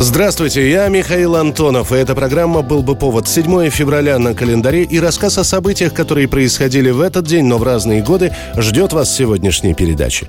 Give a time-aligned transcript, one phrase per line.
[0.00, 5.00] Здравствуйте, я Михаил Антонов, и эта программа «Был бы повод» 7 февраля на календаре и
[5.00, 9.16] рассказ о событиях, которые происходили в этот день, но в разные годы, ждет вас в
[9.16, 10.28] сегодняшней передаче.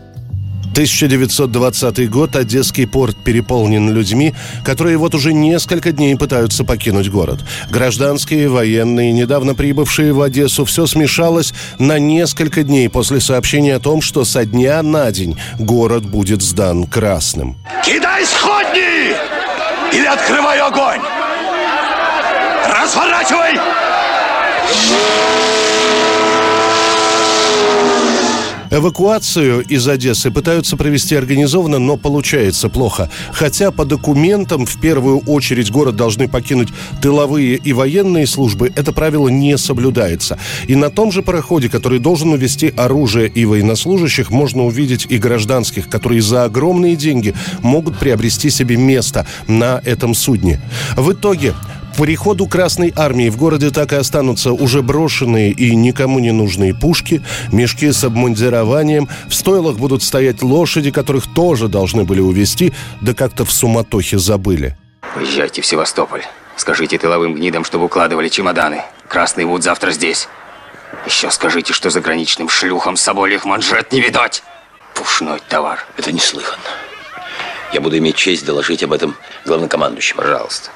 [0.72, 2.36] 1920 год.
[2.36, 7.42] Одесский порт переполнен людьми, которые вот уже несколько дней пытаются покинуть город.
[7.70, 14.02] Гражданские, военные, недавно прибывшие в Одессу, все смешалось на несколько дней после сообщения о том,
[14.02, 17.56] что со дня на день город будет сдан красным.
[17.86, 19.14] Кидай сходни!
[19.92, 21.02] Или открывай огонь!
[22.68, 23.60] Разворачивай!
[28.72, 33.10] Эвакуацию из Одессы пытаются провести организованно, но получается плохо.
[33.32, 36.70] Хотя по документам в первую очередь город должны покинуть
[37.02, 40.38] тыловые и военные службы, это правило не соблюдается.
[40.68, 45.90] И на том же пароходе, который должен увезти оружие и военнослужащих, можно увидеть и гражданских,
[45.90, 50.62] которые за огромные деньги могут приобрести себе место на этом судне.
[50.96, 51.56] В итоге
[52.00, 57.22] приходу Красной Армии в городе так и останутся уже брошенные и никому не нужные пушки,
[57.52, 63.46] мешки с обмундированием, в стойлах будут стоять лошади, которых тоже должны были увезти, да как-то
[63.46, 64.78] в суматохе забыли.
[65.14, 66.24] Поезжайте в Севастополь.
[66.56, 68.84] Скажите тыловым гнидам, чтобы укладывали чемоданы.
[69.08, 70.28] Красный Вуд завтра здесь.
[71.06, 74.44] Еще скажите, что заграничным шлюхам собольих манжет не видать.
[74.94, 75.86] Пушной товар.
[75.98, 76.64] Это неслыханно.
[77.74, 79.16] Я буду иметь честь доложить об этом
[79.46, 80.22] главнокомандующему.
[80.22, 80.72] Пожалуйста.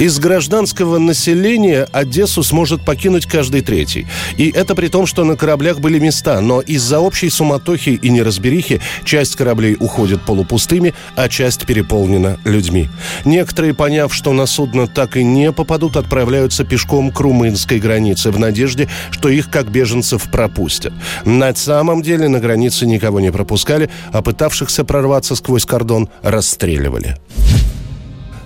[0.00, 4.06] Из гражданского населения Одессу сможет покинуть каждый третий.
[4.38, 8.80] И это при том, что на кораблях были места, но из-за общей суматохи и неразберихи
[9.04, 12.88] часть кораблей уходит полупустыми, а часть переполнена людьми.
[13.26, 18.38] Некоторые, поняв, что на судно так и не попадут, отправляются пешком к румынской границе в
[18.38, 20.94] надежде, что их как беженцев пропустят.
[21.26, 27.18] На самом деле на границе никого не пропускали, а пытавшихся прорваться сквозь кордон расстреливали.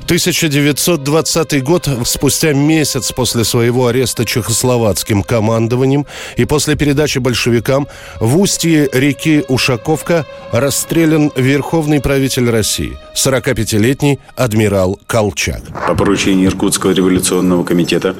[0.04, 6.06] 1920 год, спустя месяц после своего ареста чехословацким командованием
[6.36, 7.88] и после передачи большевикам,
[8.20, 15.62] в устье реки Ушаковка расстрелян верховный правитель России, 45-летний адмирал Колчак.
[15.86, 18.14] По поручению Иркутского революционного комитета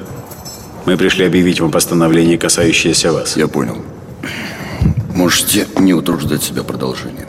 [0.85, 3.37] мы пришли объявить вам постановление, касающееся вас.
[3.37, 3.77] Я понял.
[5.13, 7.27] Можете не утруждать себя продолжением.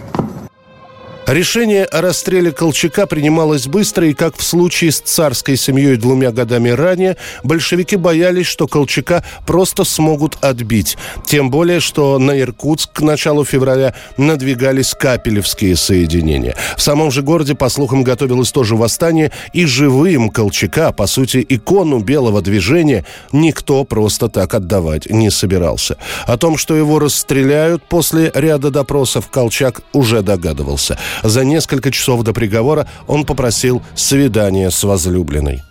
[1.27, 6.69] Решение о расстреле Колчака принималось быстро, и, как в случае с царской семьей двумя годами
[6.69, 10.97] ранее, большевики боялись, что Колчака просто смогут отбить.
[11.27, 16.55] Тем более, что на Иркутск к началу февраля надвигались капелевские соединения.
[16.77, 21.99] В самом же городе, по слухам, готовилось тоже восстание, и живым Колчака, по сути, икону
[21.99, 25.97] белого движения, никто просто так отдавать не собирался.
[26.25, 32.33] О том, что его расстреляют после ряда допросов, Колчак уже догадывался– за несколько часов до
[32.33, 35.63] приговора он попросил свидания с возлюбленной.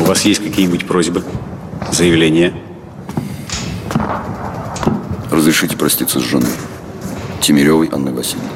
[0.00, 1.24] У вас есть какие-нибудь просьбы?
[1.92, 2.52] Заявления?
[5.30, 6.50] Разрешите проститься с женой.
[7.40, 8.50] Тимиревой Анной Васильевной.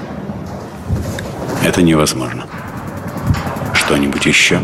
[1.65, 2.47] Это невозможно.
[3.75, 4.61] Что-нибудь еще?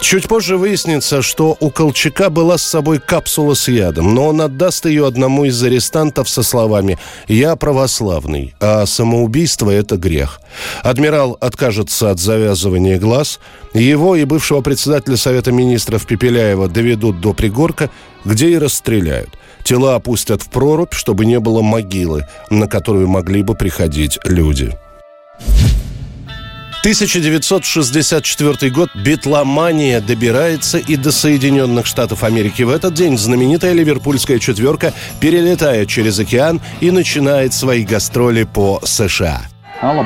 [0.00, 4.86] Чуть позже выяснится, что у Колчака была с собой капсула с ядом, но он отдаст
[4.86, 10.40] ее одному из арестантов со словами «Я православный, а самоубийство– это грех».
[10.82, 13.40] Адмирал откажется от завязывания глаз,
[13.74, 17.90] его и бывшего председателя Совета министров Пепеляева доведут до пригорка,
[18.24, 19.30] где и расстреляют.
[19.64, 24.74] Тела опустят в прорубь, чтобы не было могилы, на которую могли бы приходить люди.
[26.88, 28.88] 1964 год.
[28.94, 32.62] Битломания добирается и до Соединенных Штатов Америки.
[32.62, 39.42] В этот день знаменитая ливерпульская четверка перелетает через океан и начинает свои гастроли по США.
[39.82, 40.02] Well,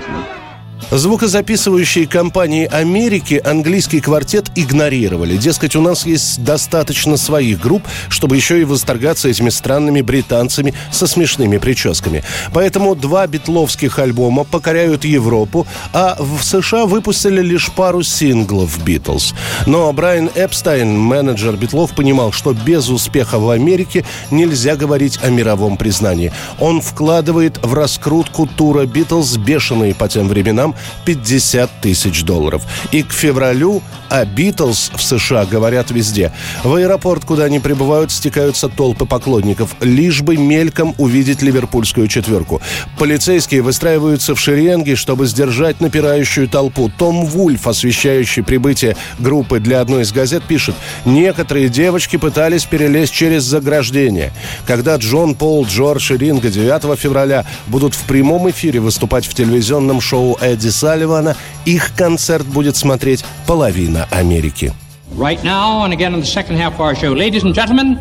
[0.00, 0.43] the.
[0.90, 5.36] Звукозаписывающие компании Америки английский квартет игнорировали.
[5.36, 11.06] Дескать, у нас есть достаточно своих групп, чтобы еще и восторгаться этими странными британцами со
[11.06, 12.22] смешными прическами.
[12.52, 19.34] Поэтому два битловских альбома покоряют Европу, а в США выпустили лишь пару синглов «Битлз».
[19.66, 25.76] Но Брайан Эпстайн, менеджер Битлов, понимал, что без успеха в Америке нельзя говорить о мировом
[25.76, 26.32] признании.
[26.60, 32.62] Он вкладывает в раскрутку тура «Битлз» бешеные по тем временам минимум 50 тысяч долларов.
[32.92, 36.32] И к февралю о Битлз в США говорят везде.
[36.62, 42.60] В аэропорт, куда они прибывают, стекаются толпы поклонников, лишь бы мельком увидеть ливерпульскую четверку.
[42.98, 46.90] Полицейские выстраиваются в шеренги, чтобы сдержать напирающую толпу.
[46.96, 50.74] Том Вульф, освещающий прибытие группы для одной из газет, пишет,
[51.04, 54.32] некоторые девочки пытались перелезть через заграждение.
[54.66, 60.00] Когда Джон Пол, Джордж и Ринга 9 февраля будут в прямом эфире выступать в телевизионном
[60.00, 64.72] шоу Эдди Салливана, их концерт будет смотреть половина Америки.
[65.16, 67.98] Right now, and again in the second half of our show, ladies and gentlemen,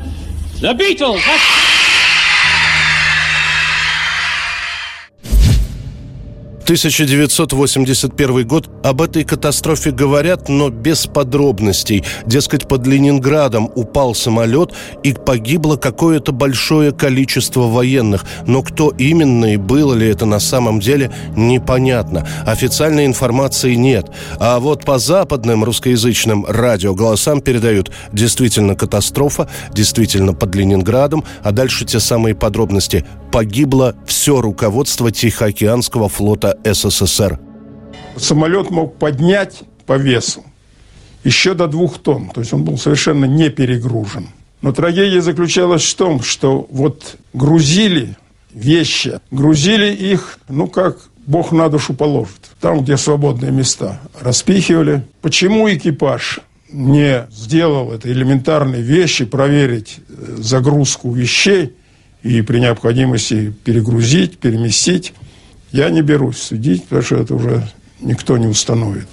[0.61, 1.21] the Beatles.
[1.27, 1.62] Let's
[6.63, 8.69] 1981 год.
[8.83, 12.03] Об этой катастрофе говорят, но без подробностей.
[12.25, 14.71] Дескать, под Ленинградом упал самолет
[15.03, 18.25] и погибло какое-то большое количество военных.
[18.47, 22.27] Но кто именно и было ли это на самом деле, непонятно.
[22.45, 24.09] Официальной информации нет.
[24.39, 31.99] А вот по западным русскоязычным радиоголосам передают действительно катастрофа, действительно под Ленинградом, а дальше те
[31.99, 33.05] самые подробности.
[33.33, 37.39] Погибло все руководство Тихоокеанского флота СССР.
[38.15, 40.45] Самолет мог поднять по весу
[41.23, 44.27] еще до двух тонн, то есть он был совершенно не перегружен.
[44.61, 48.15] Но трагедия заключалась в том, что вот грузили
[48.53, 55.07] вещи, грузили их, ну как Бог на душу положит, там, где свободные места, распихивали.
[55.23, 56.39] Почему экипаж
[56.71, 61.73] не сделал это элементарные вещи, проверить э, загрузку вещей
[62.23, 65.13] и при необходимости перегрузить, переместить?
[65.71, 67.67] Я не берусь судить, потому что это уже
[67.99, 69.07] никто не установит.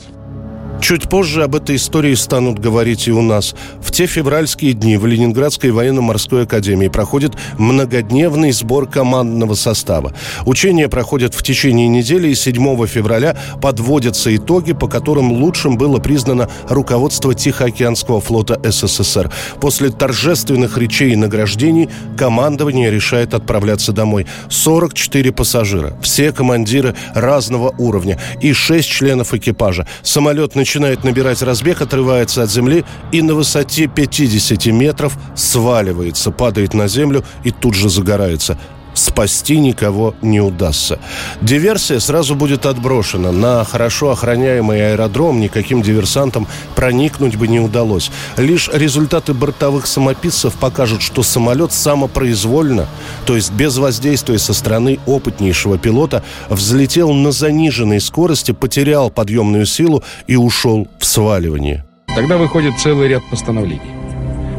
[0.81, 3.55] Чуть позже об этой истории станут говорить и у нас.
[3.82, 10.15] В те февральские дни в Ленинградской военно-морской академии проходит многодневный сбор командного состава.
[10.47, 16.49] Учения проходят в течение недели, и 7 февраля подводятся итоги, по которым лучшим было признано
[16.69, 19.31] руководство Тихоокеанского флота СССР.
[19.61, 24.27] После торжественных речей и награждений командование решает отправляться домой.
[24.49, 29.87] 44 пассажира, все командиры разного уровня и 6 членов экипажа.
[30.03, 36.75] Самолет начинает начинает набирать разбег, отрывается от земли и на высоте 50 метров сваливается, падает
[36.75, 38.56] на землю и тут же загорается
[39.00, 40.99] спасти никого не удастся.
[41.41, 43.32] Диверсия сразу будет отброшена.
[43.32, 48.11] На хорошо охраняемый аэродром никаким диверсантам проникнуть бы не удалось.
[48.37, 52.87] Лишь результаты бортовых самописцев покажут, что самолет самопроизвольно,
[53.26, 60.03] то есть без воздействия со стороны опытнейшего пилота, взлетел на заниженной скорости, потерял подъемную силу
[60.26, 61.85] и ушел в сваливание.
[62.14, 64.00] Тогда выходит целый ряд постановлений.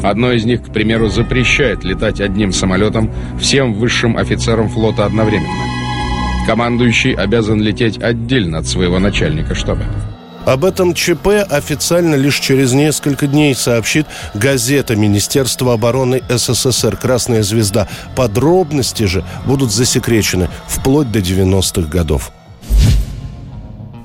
[0.03, 5.49] Одно из них, к примеру, запрещает летать одним самолетом всем высшим офицерам флота одновременно.
[6.47, 9.85] Командующий обязан лететь отдельно от своего начальника штаба.
[10.45, 17.87] Об этом ЧП официально лишь через несколько дней сообщит газета Министерства обороны СССР «Красная звезда».
[18.15, 22.31] Подробности же будут засекречены вплоть до 90-х годов.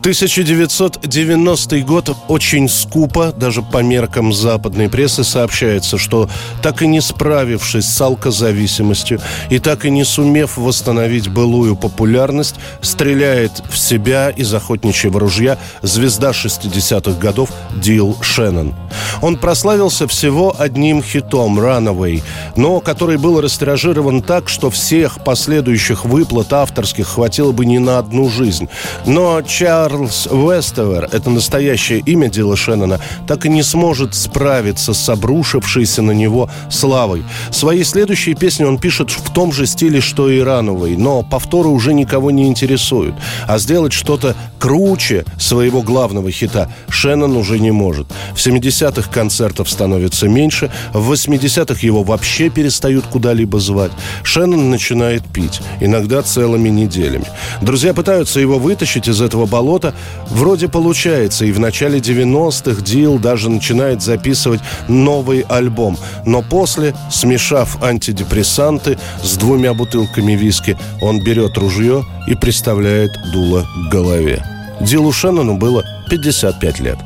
[0.07, 6.31] 1990 год очень скупо, даже по меркам западной прессы, сообщается, что
[6.63, 9.21] так и не справившись с алкозависимостью
[9.51, 16.31] и так и не сумев восстановить былую популярность, стреляет в себя из охотничьего ружья звезда
[16.31, 18.77] 60-х годов Дил Шеннон.
[19.23, 22.23] Он прославился всего одним хитом «Runaway»,
[22.55, 28.29] но который был растиражирован так, что всех последующих выплат авторских хватило бы не на одну
[28.29, 28.69] жизнь.
[29.05, 35.09] Но Чарльз Чарльз Вестовер, это настоящее имя Дила Шеннона, так и не сможет справиться с
[35.09, 37.25] обрушившейся на него славой.
[37.51, 41.95] Свои следующие песни он пишет в том же стиле, что и Рановой, но повторы уже
[41.95, 43.15] никого не интересуют.
[43.49, 48.07] А сделать что-то круче своего главного хита Шеннон уже не может.
[48.35, 53.93] В 70-х концертов становится меньше, в 80-х его вообще перестают куда-либо звать.
[54.25, 57.27] Шеннон начинает пить, иногда целыми неделями.
[57.63, 59.95] Друзья пытаются его вытащить из этого болота, что
[60.35, 61.45] вроде получается.
[61.45, 65.97] И в начале 90-х Дил даже начинает записывать новый альбом.
[66.25, 73.93] Но после, смешав антидепрессанты с двумя бутылками виски, он берет ружье и приставляет дуло к
[73.93, 74.45] голове.
[74.81, 76.99] Дилу Шеннону было 55 лет.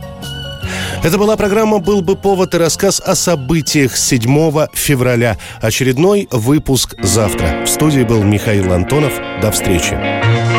[1.02, 5.36] Это была программа «Был бы повод» и рассказ о событиях 7 февраля.
[5.60, 7.64] Очередной выпуск завтра.
[7.64, 9.12] В студии был Михаил Антонов.
[9.40, 10.49] До встречи.